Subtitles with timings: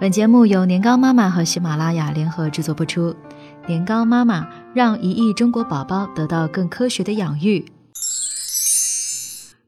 [0.00, 3.14] 本节目由年糕妈妈和喜马拉雅联合制作播出。
[3.66, 7.62] 年糕妈妈让一亿中国宝宝得到更科学的养育。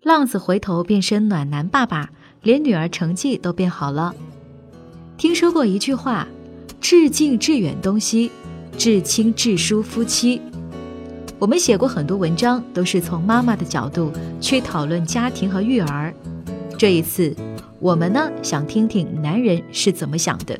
[0.02, 2.08] 浪子回头变身暖男爸爸，
[2.40, 4.14] 连女儿成绩都变好了。
[5.18, 6.26] 听说过一句话：
[6.80, 8.32] 至近至远东西，
[8.78, 10.40] 至亲至疏夫妻。
[11.38, 14.10] 我们写过很多文章，都是从妈妈的角度
[14.40, 16.14] 去讨论家庭和育儿。
[16.82, 17.32] 这一次，
[17.78, 20.58] 我们呢想听听男人是怎么想的。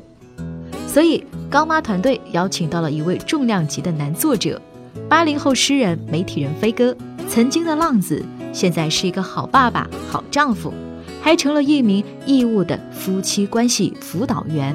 [0.87, 4.61] 所以，高妈团队邀请到了一位重量级的男作者，
[5.09, 6.95] 八零后诗人、媒体人飞哥，
[7.27, 8.23] 曾经的浪子，
[8.53, 10.73] 现在是一个好爸爸、好丈夫，
[11.21, 14.73] 还成了一名义务的夫妻关系辅导员。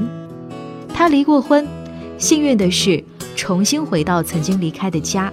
[0.93, 1.67] 他离过婚，
[2.19, 3.03] 幸运的是
[3.37, 5.33] 重新回到曾经离开的家。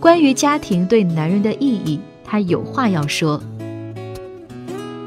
[0.00, 3.40] 关于家庭对男人的意义，他有话要说。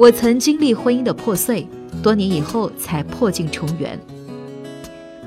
[0.01, 1.67] 我曾经历婚姻的破碎，
[2.01, 3.99] 多年以后才破镜重圆。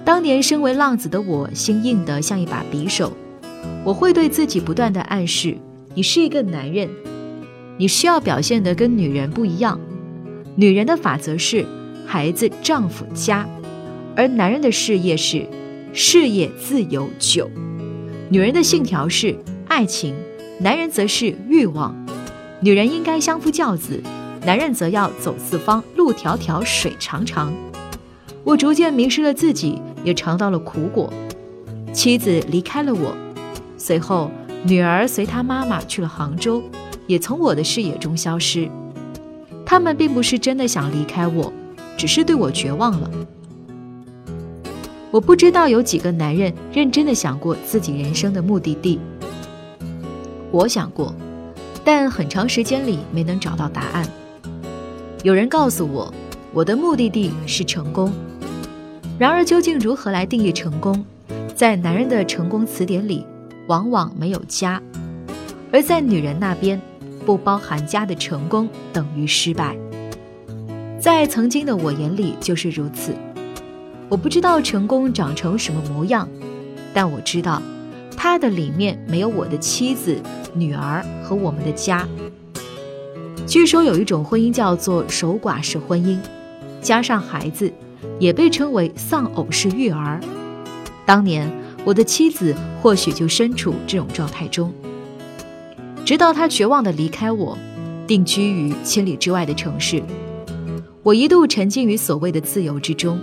[0.05, 3.12] 当年身为浪子的我，心硬得像一把匕首。
[3.84, 5.56] 我会对自己不断的暗示：
[5.94, 6.91] 你是一个男人，
[7.78, 9.78] 你需要表现得跟女人不一样。
[10.56, 11.64] 女人的法则是
[12.05, 13.48] 孩子、丈夫、家，
[14.16, 15.47] 而男人的事业是
[15.92, 17.48] 事业、自由、酒。
[18.28, 19.36] 女人的信条是
[19.69, 20.16] 爱情，
[20.59, 21.94] 男人则是欲望。
[22.61, 24.03] 女人应该相夫教子，
[24.45, 27.53] 男人则要走四方，路迢迢，水长长。
[28.42, 29.81] 我逐渐迷失了自己。
[30.05, 31.11] 也尝到了苦果，
[31.91, 33.17] 妻子离开了我，
[33.78, 34.31] 随后
[34.62, 36.62] 女儿随她妈妈去了杭州，
[37.06, 38.70] 也从我的视野中消失。
[39.65, 41.50] 他们并不是真的想离开我，
[41.97, 43.11] 只是对我绝望了。
[45.11, 49.00] 我不知道有几个男人认真的想过自己人生的目的地。
[50.50, 51.15] 我想过，
[51.83, 54.06] 但很长时间里没能找到答案。
[55.25, 56.12] 有人告诉我，
[56.53, 58.12] 我的目的地是成功。
[59.19, 61.03] 然而，究竟如何来定义成功？
[61.56, 63.25] 在男人的成功词典里，
[63.66, 64.78] 往往没有家；
[65.72, 66.78] 而在女人那边，
[67.25, 69.75] 不包含家的成功等于失败。
[71.00, 73.15] 在曾经的我眼里就是如此。
[74.10, 76.28] 我不知道成功长成什么模样，
[76.93, 77.62] 但我知道，
[78.15, 80.20] 它的里面没有我的妻子、
[80.53, 82.06] 女儿和我们的家。
[83.47, 86.19] 据说有一种婚姻叫做守寡式婚姻，
[86.81, 87.72] 加上孩子。
[88.19, 90.21] 也被称为丧偶式育儿。
[91.05, 91.50] 当年
[91.84, 94.72] 我的妻子或许就身处这种状态中，
[96.05, 97.59] 直到她绝望地离开我，
[98.06, 100.03] 定居于千里之外的城市。
[101.03, 103.19] 我一度沉浸于所谓的自由之中，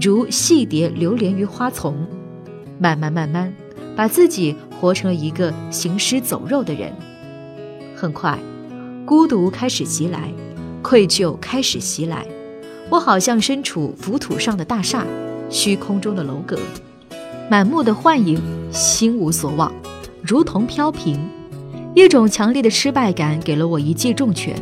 [0.00, 2.06] 如戏蝶流连于花丛，
[2.78, 3.54] 慢慢慢慢，
[3.94, 6.92] 把自己活成了一个行尸走肉的人。
[7.94, 8.38] 很快，
[9.06, 10.32] 孤独开始袭来，
[10.80, 12.26] 愧疚开始袭来。
[12.88, 15.04] 我好像身处浮土上的大厦，
[15.50, 16.58] 虚空中的楼阁，
[17.50, 18.40] 满目的幻影，
[18.72, 19.70] 心无所望，
[20.22, 21.20] 如同飘萍。
[21.94, 24.56] 一种强烈的失败感给了我一记重拳。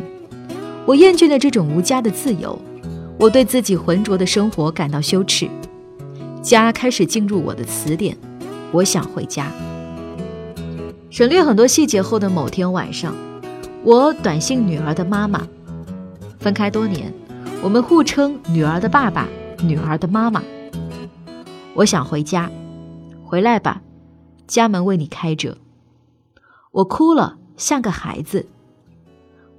[0.85, 2.59] 我厌倦了这种无家的自由，
[3.17, 5.47] 我对自己浑浊的生活感到羞耻。
[6.41, 8.17] 家开始进入我的词典，
[8.73, 9.49] 我想回家。
[11.09, 13.15] 省略很多细节后的某天晚上，
[13.85, 15.45] 我短信女儿的妈妈，
[16.39, 17.13] 分开多年。
[17.61, 19.27] 我们互称女儿的爸爸，
[19.61, 20.41] 女儿的妈妈。
[21.73, 22.49] 我想回家，
[23.25, 23.81] 回来吧，
[24.47, 25.57] 家门为你开着。
[26.71, 28.45] 我哭了，像个孩子。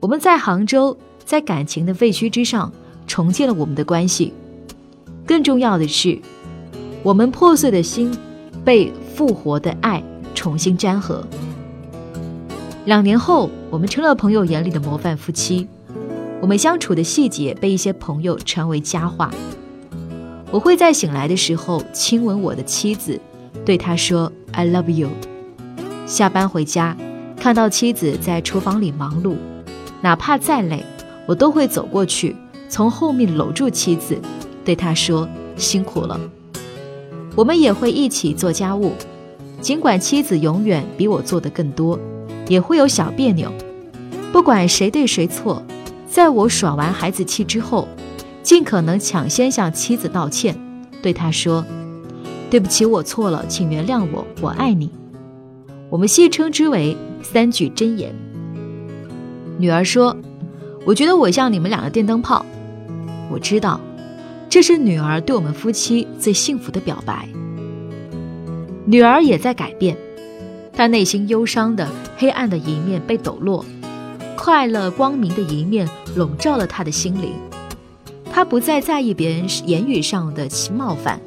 [0.01, 2.73] 我们在杭州，在感情的废墟之上
[3.07, 4.33] 重建了我们的关系。
[5.27, 6.19] 更重要的是，
[7.03, 8.11] 我们破碎的心
[8.65, 10.03] 被复活的爱
[10.35, 11.23] 重新粘合。
[12.87, 15.67] 两年后，我们成了朋友眼里的模范夫妻。
[16.41, 19.35] 我们相处的细节被一些朋友传为佳话。
[20.53, 23.19] 我会在醒来的时候亲吻我的妻子，
[23.65, 25.09] 对她说 “I love you”。
[26.07, 26.97] 下班回家，
[27.37, 29.35] 看到妻子在厨房里忙碌，
[30.01, 30.85] 哪怕再累，
[31.27, 32.37] 我都会走过去，
[32.69, 34.17] 从后面搂住妻子，
[34.65, 35.29] 对她说
[35.59, 36.21] “辛苦了”。
[37.35, 38.93] 我们也会一起做家务，
[39.61, 41.99] 尽管妻子永远比我做的更多，
[42.49, 43.53] 也会有小别扭。
[44.33, 45.63] 不管谁对谁错。
[46.07, 47.89] 在我耍完孩子气之后，
[48.41, 50.57] 尽可能抢先向妻子道歉，
[51.03, 51.65] 对她说
[52.49, 54.89] ：“对不起，我错了，请原谅我，我爱你。”
[55.91, 58.15] 我们戏称之为“三句真言”。
[59.59, 60.17] 女儿说
[60.87, 62.47] ：“我觉得我像你们两个电灯泡。”
[63.29, 63.81] 我知道，
[64.49, 67.29] 这是女儿对我们夫妻最幸福的表白。
[68.85, 69.97] 女儿也在改变，
[70.73, 73.65] 她内心忧伤的黑暗的一面被抖落。
[74.37, 77.33] 快乐光明的一面笼罩了他的心灵，
[78.31, 81.21] 他不再在意别人言语上的冒犯，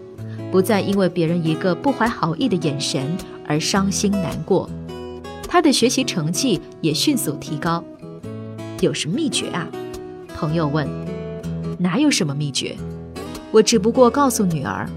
[0.51, 3.18] 不再因为别人一个不怀好意的眼神
[3.48, 4.69] 而伤心难过。
[5.48, 7.83] 他的学习成绩也迅速提高。
[8.81, 9.68] 有什么秘诀啊？
[10.36, 10.88] 朋友问。
[11.80, 12.75] 哪有什么秘诀？
[13.51, 14.88] 我只不过告诉女儿，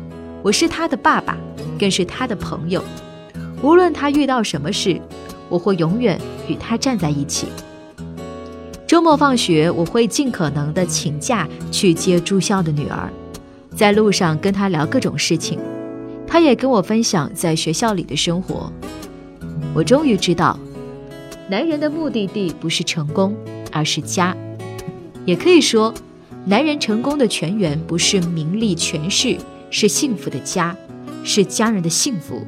[0.42, 1.36] 我是她的爸爸，
[1.78, 2.82] 更是她的朋友。
[3.62, 5.00] 无论她遇到什么事，
[5.50, 6.18] 我会永远
[6.48, 7.48] 与他站在一起。
[8.86, 13.10] 周末放学，我会尽可能的请假去接住校的女儿，
[13.76, 15.58] 在路上跟她聊各种事情。
[16.26, 18.72] 她也跟我分享在学校里的生活。
[19.74, 20.58] 我终于知道，
[21.50, 23.36] 男人的目的地不是成功，
[23.70, 24.34] 而是家。
[25.26, 25.92] 也可以说。
[26.46, 29.36] 男人成功的泉源不是名利权势，
[29.68, 30.74] 是幸福的家，
[31.22, 32.42] 是家人的幸福。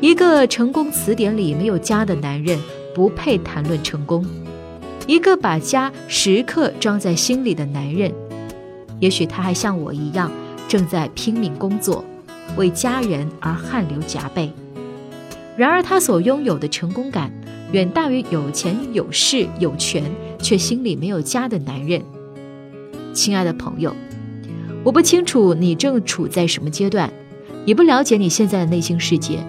[0.00, 2.56] 一个成功词典里没有家的男人，
[2.94, 4.24] 不配谈论成功。
[5.08, 8.12] 一个把家时刻装在心里的男人，
[9.00, 10.30] 也许他还像我一样，
[10.68, 12.04] 正在拼命工作，
[12.56, 14.52] 为家人而汗流浃背。
[15.56, 17.32] 然而，他所拥有的成功感，
[17.72, 20.04] 远大于有钱有势有权
[20.38, 22.00] 却心里没有家的男人。
[23.12, 23.92] 亲爱的朋友，
[24.84, 27.12] 我不清楚你正处在什么阶段，
[27.64, 29.40] 也不了解你现在的内心世界。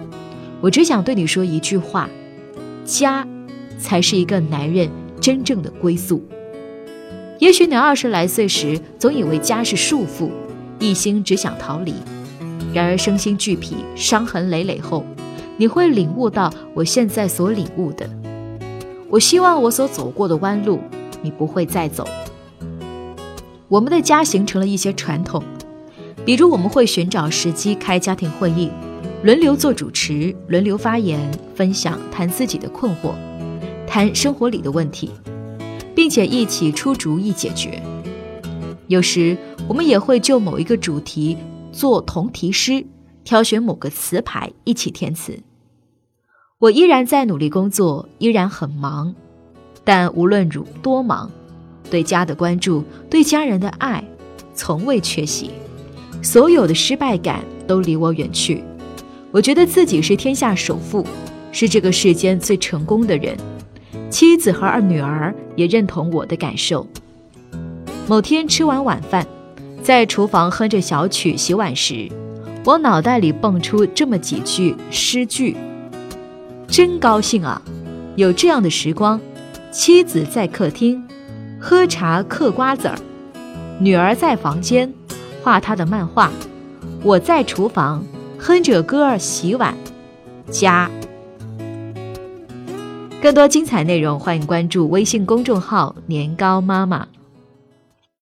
[0.60, 2.08] 我只想对你说一句话：
[2.84, 3.26] 家，
[3.78, 4.88] 才是一个男人
[5.20, 6.22] 真正的归宿。
[7.38, 10.30] 也许你二十来岁时总以为家是束缚，
[10.78, 11.94] 一心只想逃离；
[12.74, 15.04] 然而身心俱疲、伤痕累累后，
[15.56, 18.08] 你会领悟到我现在所领悟的。
[19.08, 20.78] 我希望我所走过的弯路，
[21.22, 22.06] 你不会再走。
[23.68, 25.42] 我们的家形成了一些传统，
[26.24, 28.70] 比如我们会寻找时机开家庭会议，
[29.22, 33.12] 轮流做主持，轮流发言，分享谈自己的困惑，
[33.86, 35.10] 谈生活里的问题，
[35.94, 37.82] 并且一起出主意解决。
[38.86, 39.36] 有时
[39.68, 41.36] 我们也会就某一个主题
[41.70, 42.86] 做同题诗，
[43.22, 45.38] 挑选某个词牌一起填词。
[46.58, 49.14] 我依然在努力工作，依然很忙，
[49.84, 51.30] 但无论如多忙。
[51.90, 54.02] 对家的关注，对家人的爱，
[54.54, 55.50] 从未缺席。
[56.22, 58.64] 所有的失败感都离我远去。
[59.32, 61.06] 我觉得自己是天下首富，
[61.52, 63.36] 是这个世间最成功的人。
[64.10, 66.86] 妻子和二女儿也认同我的感受。
[68.08, 69.24] 某天吃完晚饭，
[69.82, 72.08] 在厨房哼着小曲洗碗时，
[72.64, 75.56] 我脑袋里蹦出这么几句诗句：
[76.66, 77.62] 真高兴啊，
[78.16, 79.20] 有这样的时光。
[79.70, 81.02] 妻子在客厅。
[81.62, 82.98] 喝茶嗑瓜子儿，
[83.78, 84.90] 女儿在房间
[85.42, 86.32] 画她的漫画，
[87.02, 88.02] 我在厨房
[88.42, 89.76] 哼着歌儿洗碗。
[90.50, 90.90] 家，
[93.22, 97.06] 更多精彩内容，欢迎关注微信公众号“年糕妈妈”。